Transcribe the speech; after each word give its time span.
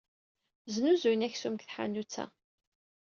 Snuzuyen 0.73 1.25
aksum 1.27 1.55
deg 1.55 1.65
tḥanut-a. 1.69 2.25